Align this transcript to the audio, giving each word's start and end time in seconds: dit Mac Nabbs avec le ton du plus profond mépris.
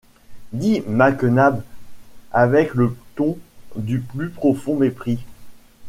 dit 0.51 0.81
Mac 0.87 1.21
Nabbs 1.23 1.61
avec 2.31 2.73
le 2.73 2.95
ton 3.15 3.37
du 3.75 3.99
plus 3.99 4.29
profond 4.31 4.75
mépris. 4.75 5.19